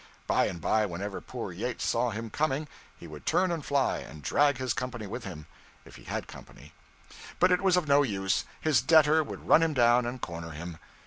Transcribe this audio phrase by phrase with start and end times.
[0.25, 2.67] By and by, whenever poor Yates saw him coming,
[2.97, 5.45] he would turn and fly, and drag his company with him,
[5.85, 6.73] if he had company;
[7.39, 10.79] but it was of no use; his debtor would run him down and corner him.